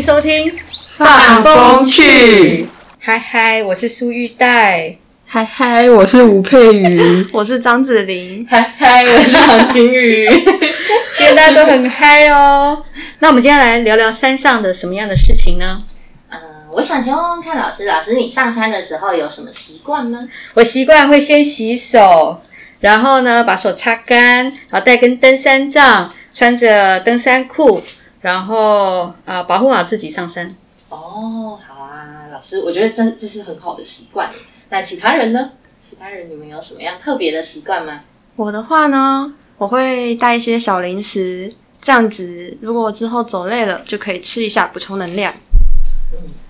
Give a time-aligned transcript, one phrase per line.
[0.00, 0.50] 迎收听
[0.96, 2.66] 放风去，
[2.98, 10.26] 嗨嗨，我是苏玉黛，嗨嗨，我是吴佩瑜， 我是张子琳，嗨嗨，我是黄晴雨。
[11.18, 12.82] 今天大家都很嗨哦。
[13.18, 15.82] 那我们今天来聊聊山上的什么样的事情呢？
[16.30, 16.38] 嗯，
[16.70, 20.26] 我想先问问看老师，老师你上山的时候有什么习惯吗？
[20.54, 22.40] 我习惯会先洗手，
[22.80, 27.82] 然后呢把手擦干，然后带根登山杖，穿着登山裤，
[28.20, 30.54] 然后啊保护好自己上山。
[30.88, 34.28] 哦，好啊，老师，我觉得这这是很好的习惯。
[34.70, 35.52] 那其他人呢？
[35.88, 38.00] 其他人你们有什么样特别的习惯吗？
[38.36, 45.34] 我的话呢，我会带一些小零食，这样子如果我之后走累了，就可以吃一下补充能量。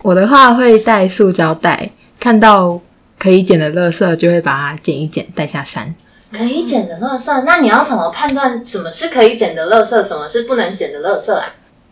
[0.02, 2.80] 我的话会带塑胶袋，看到
[3.18, 5.94] 可以捡的垃圾就会把它捡一捡带下山。
[6.32, 11.46] 可以捡的垃圾，那你要怎么判断什么是可以捡的垃圾，什么是不能捡的垃圾啊？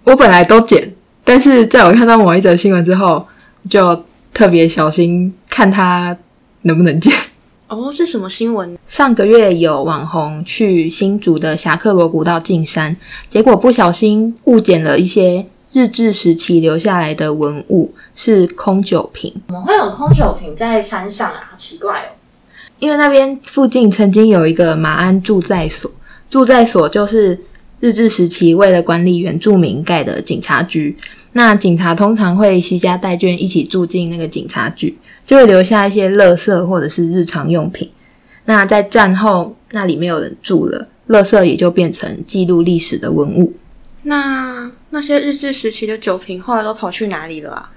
[0.05, 3.27] 我本来都剪，但是在我看到某一则新闻之后，
[3.69, 6.17] 就特别小心看它
[6.63, 7.13] 能不能剪。
[7.69, 8.79] 哦，是什么新闻？
[8.87, 12.97] 上个月有网红去新竹的侠客罗古道进山，
[13.29, 19.35] 结果不小心误捡了一些日治时期留下来的文物，是空酒瓶。
[19.49, 21.49] 怎么会有空酒瓶在山上啊？
[21.51, 22.09] 好奇怪哦。
[22.79, 25.91] 因为那边附近曾经有一个马鞍驻在所，
[26.31, 27.39] 驻在所就是
[27.81, 30.97] 日治时期为了管理原住民盖的警察局。
[31.33, 37.89] 那警察通常会携家带眷一起住进那个警察局，就会留下一些垃圾或者是日常用品。
[38.47, 43.53] 那在战后那里没有人住了，垃圾也就变成记录历史的文物。
[44.03, 47.71] 那那些日治时期的酒瓶后来都跑去哪里了啊？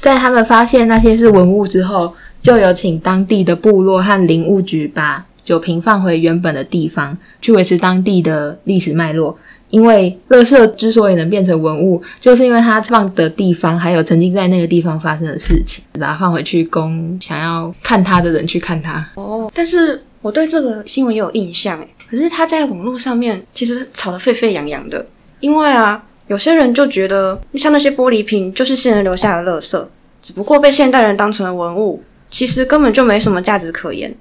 [0.00, 9.38] 在他们发现那些是文物之后，就有请当地的部落和林务局把酒瓶放回原本的地方，去维持当地的历史脉络。
[9.70, 19.04] 因为垃圾之所以能变成文物，就是因为它放的地方还有曾经在那个地方发生的事情，把它放回去供想要看它的人去看它。
[19.16, 25.04] 哦，但是我对这个新闻有印象诶，可是它在网络上面其实吵得沸沸扬扬的，
[25.40, 29.84] 因为啊，有些人就觉得像那些玻璃瓶就是先人留下的垃圾，
[30.22, 32.00] 只不过被现代人当成了文物，
[32.30, 34.14] 其实根本就没什么价值可言。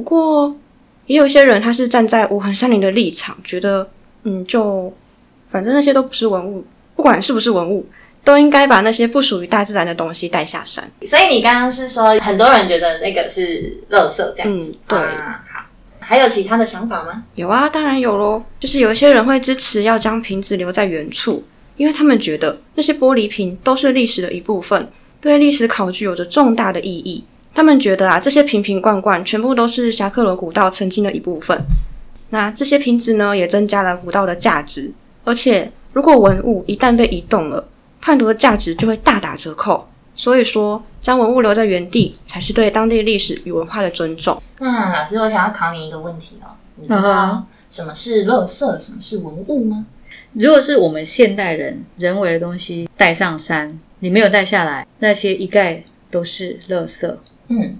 [0.00, 0.56] 不过
[1.04, 3.86] 也有一些人他是站在无痕山林的立场，觉得。
[4.22, 4.90] 嗯，就
[5.50, 6.64] 反正那些都不是文物，
[6.96, 7.86] 不管是不是文物，
[8.24, 10.90] 都应该把那些不属于大自然的东西带下山。
[11.02, 14.98] 所以你刚刚是说，很多人觉得那个是垃圾这样子，对。
[14.98, 15.64] 好，
[16.00, 17.24] 还有其他的想法吗？
[17.34, 18.42] 有啊，当然有喽。
[18.58, 21.44] 就是有一些人会支持要将瓶子留在原处，
[21.76, 24.88] 因为他们觉得那些玻璃瓶都是历史的一部分，
[25.20, 27.24] 对历史考据有着重大的意义。
[27.54, 31.60] 他们觉得啊，这些瓶瓶罐罐全部都是侠客罗古道曾经的一部分。
[32.30, 34.90] 那这些瓶子呢，也增加了古道的价值。
[35.24, 37.66] 而且，如果文物一旦被移动了，
[38.00, 39.86] 叛徒的价值就会大打折扣。
[40.14, 44.40] 所以说，将文物留在原地，才是对当地历史与文化的尊重。
[44.58, 49.86] 那老师，我想要考你一个问题哦，你知道什么是垃圾，什么是文物吗？
[50.34, 57.16] 如果是我们现代人人为的东西带上山，你没有带下来，那些一概都是垃圾。
[57.50, 57.76] 嗯，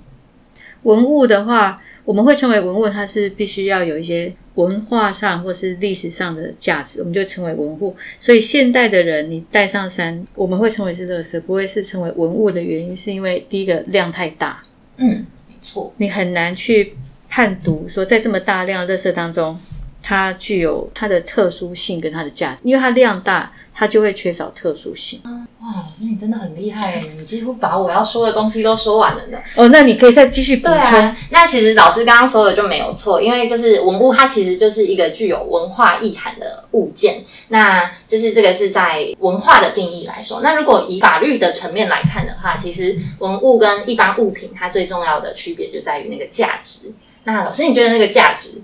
[0.83, 4.33] 文物的话，我们会称为文物，它是必须要有一些。
[4.57, 7.97] 文化上或是历史上的价值，我们就称为文物。
[8.19, 14.63] 所以现代的人，你带上山，我们会称为是垃圾，不会是称为文物的原因，是因为第一个量太大，
[14.97, 16.95] 嗯，没错，你很难去
[17.29, 19.59] 判读说在这么大量的垃圾当中，
[20.03, 23.51] 它具有它的特殊性跟它的价值，因为它量大。
[23.81, 25.23] 它就会缺少特殊性。
[25.25, 29.39] 哇，老师你真的很厉害，你几乎把我要说的东西都说完了呢。
[29.57, 30.77] 哦，那你可以再继续补充。
[30.77, 37.25] 啊，那其实老师刚刚说的就没有错，因为就是文物，它其实就是一个具有文化意涵的物件。
[37.49, 40.43] 那就是这个是在文化的定义来说。
[40.43, 46.93] 那如果以法律的层面来看的话，其实文物跟一般物品它最重要的区别就在于那个价值。
[47.25, 48.61] 那老师你觉得那个价值，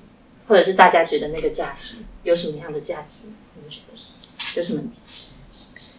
[0.47, 3.29] 或者是大家觉得那个价值有什么样的价值？
[3.55, 3.99] 你觉得
[4.56, 4.82] 有什么？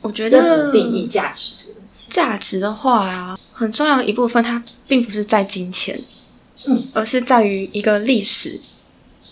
[0.01, 5.99] 我觉得定义价值这个价值的话啊，很重要的一部分，它并不是在金钱，
[6.67, 8.59] 嗯，而是在于一个历史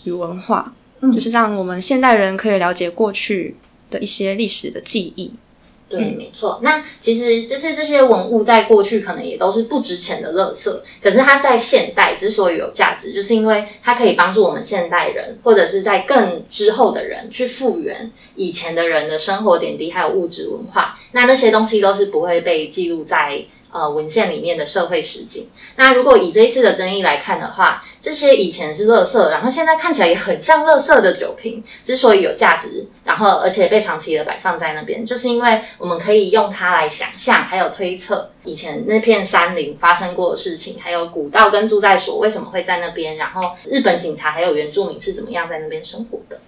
[0.04, 0.74] 与文化。
[1.00, 3.54] 嗯就是让我们现代人可以了解过去
[3.90, 5.30] 的一些历史的记忆。
[5.88, 6.58] 对，没错。
[6.62, 10.68] 那其实就是这些文物在过去可能也都是不值钱的垃圾，
[11.00, 20.98] 可是它在现代之所以有价值，就是因为它可以帮助我们现代人，或者是在更之后的人去复原以前的人的生活点滴，还有物质文化。
[21.12, 23.44] 那那些东西都是不会被记录在
[23.76, 25.48] 呃文献里面的社会实景。
[25.76, 46.38] 那如果以这一次的争议来看的话，这些以前是垃圾，然后现在看起来也很像垃圾的酒瓶，之所以有价值，然后而且被长期的摆放在那边，就是因为我们可以用它来想象，还有推测以前那片山林发生过的事情，还有古道跟住在所为什么会在那边，然后日本警察还有原住民是怎么样在那边生活的。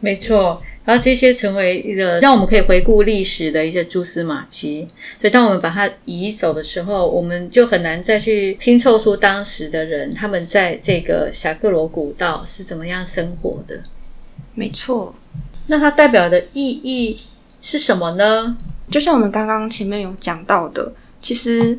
[0.00, 4.88] 没错，然后这些成为一个让我们可以回顾历史的一些蛛丝马迹。
[5.20, 13.82] 所以，当我们把它移走的时候，我们就很难再去拼凑出当时的人他们在这个侠客罗古道是怎么样生活的。
[14.54, 15.14] 没错，
[15.66, 17.18] 那它代表的意义
[17.60, 18.56] 是什么呢？
[18.90, 21.78] 就像我们刚刚前面有讲到的，其实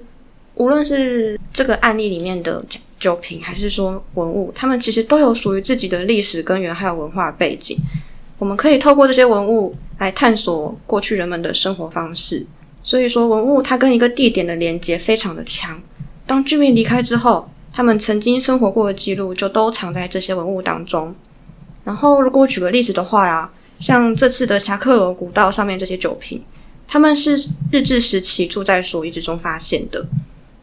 [0.54, 2.64] 无论是这个案例里面的
[3.00, 7.76] 酒瓶，还是说文物，他们其实都有属于自己的历史根源还有文化背景。
[8.40, 12.46] 我们可以透过这些文物来探索过去人们的生活方式。
[12.82, 15.80] 所以说，文物它跟一个地点的连接非常的强。
[16.26, 21.14] 当居民离开之后，他们曾经生活过的记录就都藏在这些文物当中。
[21.84, 26.42] 然后，如果举个例子的话呀，像这次的侠客罗古道上面这些酒瓶，
[26.88, 30.06] 他们是日治时期住在所遗址中发现的。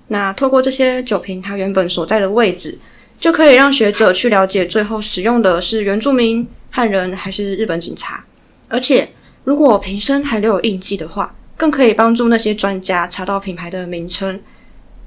[0.09, 2.79] 那透过这些酒瓶，它原本所在的位置，
[3.21, 6.47] 就可以让学者去了解最后使用的是原住民、
[6.77, 8.23] 汉人还是日本警察。
[8.69, 9.09] 而且，
[9.45, 14.39] 如果瓶身还留有印记的话，更可以帮助那些专家查到品牌的名称，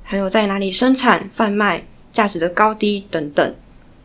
[0.01, 3.56] 还有在哪里生产、贩卖、价值的高低等等，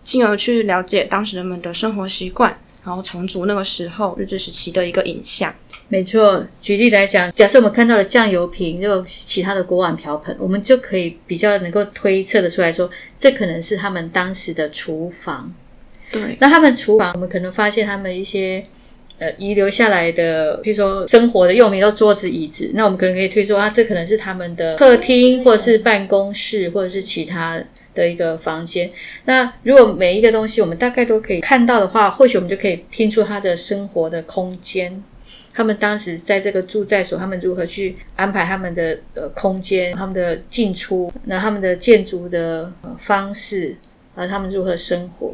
[0.05, 5.51] 进而去了解当时人们的生活习惯，然后重组那个时候日治时期的一个影像。
[5.89, 15.51] 没错，举例来讲，假设我们看到了酱油瓶，又其他的锅碗瓢盆，我们就可以比较能够推测的出来说，这可能是他们当时的厨房。
[16.13, 18.65] 对，那他们厨房，我们可能发现他们一些
[19.19, 27.63] 呃遗留下来的，比如说生活的用品，都桌子、椅子，那我们可能可以推说，啊，这可能是他们的客厅，或者是办公室，或者是其他
[27.95, 28.91] 的一个房间。
[29.25, 35.03] 那如果每一个东西我们大概都可以看到的话，或许我们就可以拼出他的生活的空间。
[35.57, 43.77] 他们当时在这个住在所，他们如何去安排他们的呃空间、他们的进出，那他们的建筑的、呃、方式，
[44.17, 45.33] 啊，他们如何生活？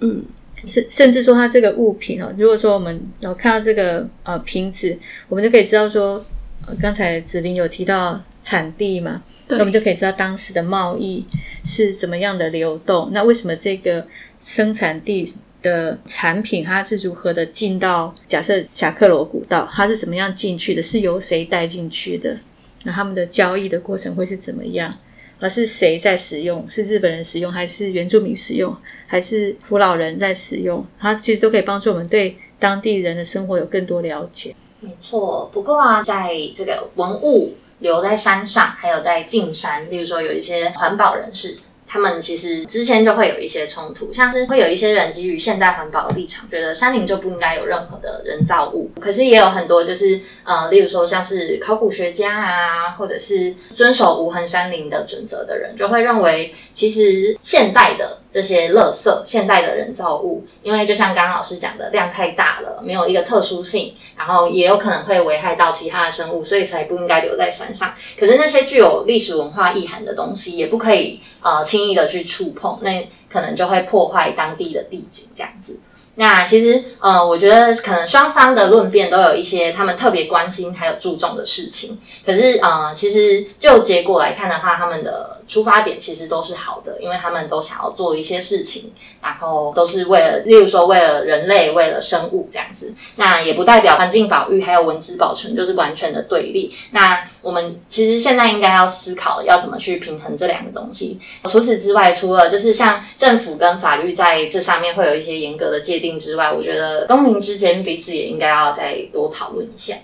[0.00, 0.24] 嗯，
[0.66, 4.96] 甚甚至说它这个物品哦，如果说我们然后看到这个呃瓶子，
[5.28, 6.24] 我们就可以知道说，
[6.66, 11.24] 呃、刚才子琳有提到产地嘛，那我们就可以知道当时的贸易
[11.64, 13.10] 是怎么样的流动。
[13.12, 14.06] 那为什么这个
[14.38, 15.32] 生产地
[15.62, 20.82] 的产品它是如何的进到假设侠客罗古道，它是怎么样进去的？
[20.82, 22.36] 是由谁带进去的？
[22.84, 24.94] 那他们的交易的过程会是怎么样？
[25.40, 26.68] 而是谁在使用？
[26.68, 28.74] 是日本人使用，还是原住民使用，
[29.06, 30.84] 还是扶老人在使用？
[30.98, 34.54] 它其实都可以帮助我们对当地人的生活有更多了解。
[34.80, 41.56] 没错，不过啊，在这个文物留在山上，还有在进山，例如说有一些环保人士。
[41.94, 48.90] 他们其实之前就会有一些冲突，像是会有一些人基于现代环保的立场，觉得山林就不应该有任何的人造物。
[49.00, 67.94] 可是也有很多就是呃，例如说像是考古学家啊，或者是遵守无痕山林的准则的人，就会认为其实现代的这些垃圾、现代的人造物，因为就像刚刚老师讲的，量太大了，没有一个特殊性，然后也有可能会危害到其他的生物，所以才不应该留在山上。
[68.18, 75.78] 可是那些具有历史文化意涵的东西，也不可以呃轻易的去触碰，那可能就会破坏当地的地景这样子。
[76.16, 81.98] 那其实，呃，我觉得可能双方的论辩都有一些他们特别关心还有注重的事情。
[82.24, 92.94] 可是，呃，其实就结果来看的话，他们的出发点其实都是好的，因为他们都想要做一些事情，然后都是为了，例如说为了人类，为了生物这样子。
[93.16, 96.72] 那也不代表环境保育还有文字保存就是完全的对立。
[96.92, 101.18] 那我们其实现在应该要思考要怎么去平衡这两个东西。
[101.44, 109.94] 除此之外，除了就是像政府跟法律在这上面会有一些严格的界定定之外，我觉得公民之间彼此也应该要再多讨论一下。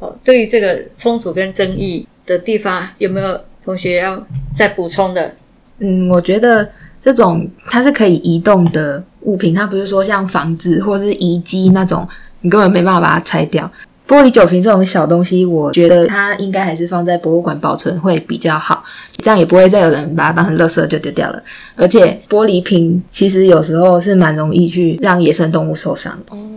[0.00, 5.34] 哦，对于这个冲突跟争议的地方，有没有同学要再补充的？
[5.78, 6.68] 嗯，我觉得
[7.00, 12.06] 这种它是可以移动的物品，它不是说像房子或是遗迹那种，
[12.40, 13.70] 你根本没办法把它拆掉。
[14.06, 18.83] 玻璃酒瓶这种小东西，我觉得它应该还是放在博物馆保存会比较好。
[19.18, 21.42] 这样也不会再有人把它当成垃圾就丢掉了。
[21.76, 26.36] 而且玻璃瓶其实有时候是蛮容易去让野生动物受伤的。
[26.36, 26.50] 哦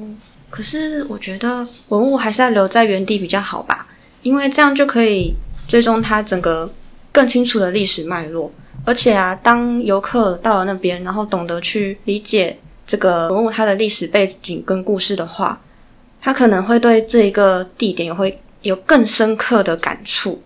[0.49, 3.85] 可是我觉得文物还是要留在原地比较好吧，
[4.23, 5.35] 因为这样就可以
[5.67, 6.71] 追踪它整个
[7.11, 8.51] 更清楚的历史脉络。
[8.85, 15.59] 而且啊，当游客到了那边，然后懂得去理解这个文物它的历史背景跟故事的话，
[16.21, 20.41] 他可能会对这一个地点也会有更深刻的感触。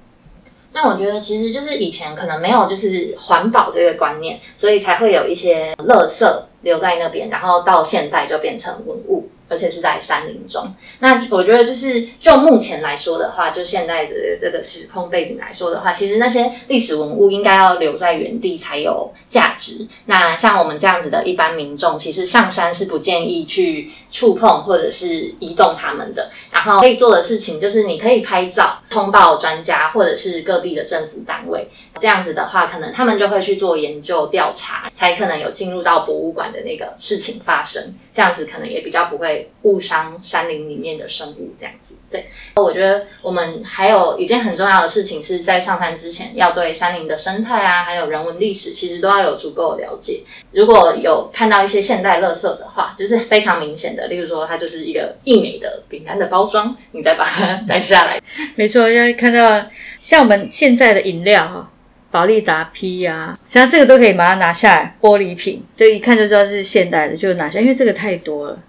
[0.73, 6.25] 那我觉得其实就是以前可能没有就是环保这个观念，所以才会有一些垃圾
[6.61, 9.29] 留在那边，然后到现代就变成文物。
[9.51, 10.74] 而且是在山林中。
[11.00, 19.86] 那我觉得，就是就目前来说的话，就现在的这个时空背景来说的话，其实那些历史文物应该要留在原地才有价值。
[20.05, 26.31] 那像我们这样子的一般民众，其实上山是不建议去触碰或者是移动他们的。
[26.50, 31.67] 然后可以做的事情就是，你可以拍照通报专家或者是各地的政府单位。
[32.00, 37.93] 这样子的话，可能他们就会去做研究调查，才可能有进入到博物馆的那个事情发生。
[38.13, 41.53] 这样子可能也比较不会误伤山林里面的生物。
[41.59, 50.21] 这样子，对，我觉得我们还有一件很重要的事情是在上山之前，要对山林的生态啊，还有人文历史，其实都要有足够的了解。
[50.51, 58.21] 如果有看到一些现代垃圾的话，就是非常明显的，例如说它就是一个易美的饼干的包装，你再把它带下来。
[58.55, 59.65] 没错，要看到
[59.99, 61.70] 像我们现在的饮料哈。
[62.11, 68.59] 宝利达 P 呀，像这个都可以把它拿下来，玻璃瓶，这一看就知道是现代的，就拿下，因为这个太多了。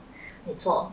[0.47, 0.93] 没错，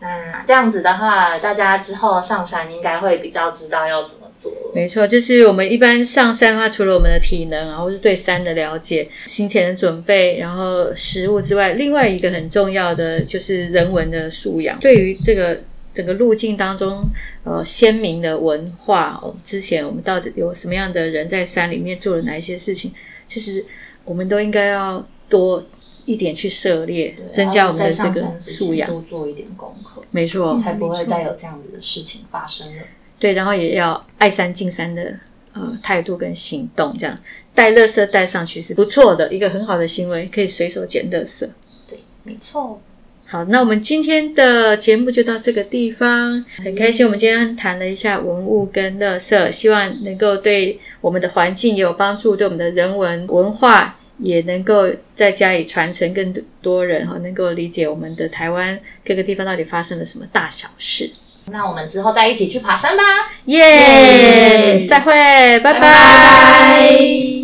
[0.00, 4.52] 那这样子的话，大家之后上山应该会比较知道要怎么做。
[4.74, 14.78] 没错，就是我们一般上山的话，除了我们的体能啊，或是对山的了解、行前的准备，然后食物之外，另外一个很重要的就是人文的素养。
[14.80, 15.60] 对于这个。
[15.96, 17.02] 整个路径当中，
[17.42, 19.34] 呃，鲜明的文化哦。
[19.42, 22.92] 之前我们到底有什么样的人在山里面做了哪一些事情？
[23.26, 23.64] 其实
[24.04, 25.64] 我们都应该要多
[26.04, 32.82] 一点去涉猎，增加我们的这个素养，多做一点功课，没错，才不会再有这样子的事情发生了。
[33.18, 35.18] 对，然后也要爱山敬山的
[35.54, 37.18] 呃态度跟行动，这样
[37.54, 41.48] 带乐色带上去是不错的一个很好的行为，可以随手捡乐色。
[41.88, 42.80] 对，没错。
[43.28, 46.44] 好，那我们今天的节目就到这个地方。
[46.64, 61.10] 很开心，我们今天谈了一下文物跟乐色，希望能够对我们的环境也有帮助，对我们的人文文化也能够在加以传承，更多人哈能够理解我们的台湾各个地方到底发生了什么大小事。
[61.46, 63.02] 那我们之后再一起去爬山吧！
[63.46, 65.12] 耶，再会，
[65.60, 67.36] 拜拜。